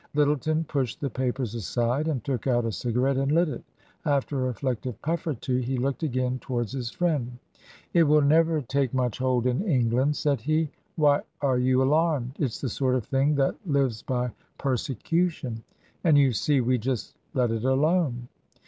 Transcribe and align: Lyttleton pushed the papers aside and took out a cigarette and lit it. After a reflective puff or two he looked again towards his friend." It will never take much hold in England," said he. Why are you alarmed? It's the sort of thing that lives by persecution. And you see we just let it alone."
Lyttleton 0.15 0.63
pushed 0.63 0.99
the 0.99 1.11
papers 1.11 1.53
aside 1.53 2.07
and 2.07 2.23
took 2.23 2.47
out 2.47 2.65
a 2.65 2.71
cigarette 2.71 3.17
and 3.17 3.31
lit 3.31 3.47
it. 3.49 3.63
After 4.03 4.35
a 4.39 4.47
reflective 4.47 4.99
puff 5.03 5.27
or 5.27 5.35
two 5.35 5.57
he 5.57 5.77
looked 5.77 6.01
again 6.01 6.39
towards 6.39 6.71
his 6.71 6.89
friend." 6.89 7.37
It 7.93 8.01
will 8.01 8.23
never 8.23 8.61
take 8.63 8.95
much 8.95 9.19
hold 9.19 9.45
in 9.45 9.61
England," 9.61 10.15
said 10.15 10.41
he. 10.41 10.71
Why 10.95 11.21
are 11.41 11.59
you 11.59 11.83
alarmed? 11.83 12.31
It's 12.39 12.59
the 12.59 12.67
sort 12.67 12.95
of 12.95 13.05
thing 13.05 13.35
that 13.35 13.53
lives 13.67 14.01
by 14.01 14.31
persecution. 14.57 15.61
And 16.03 16.17
you 16.17 16.31
see 16.33 16.61
we 16.61 16.79
just 16.79 17.15
let 17.35 17.51
it 17.51 17.63
alone." 17.63 18.27